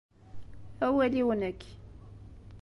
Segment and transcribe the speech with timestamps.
[0.85, 1.61] Awal-iw, nekk.